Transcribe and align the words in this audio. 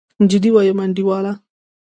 جدي 0.31 0.49
وايم 0.55 0.77
انډيواله. 0.85 1.33